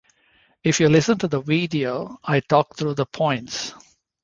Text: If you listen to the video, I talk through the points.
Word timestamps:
If 0.63 0.79
you 0.79 0.89
listen 0.89 1.19
to 1.19 1.27
the 1.27 1.41
video, 1.41 2.19
I 2.23 2.39
talk 2.39 2.75
through 2.75 2.95
the 2.95 3.05
points. 3.05 3.75